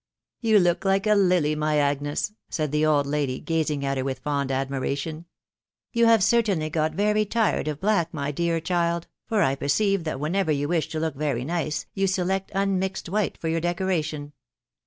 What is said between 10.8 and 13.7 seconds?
to look very nice, you select unmixed white for your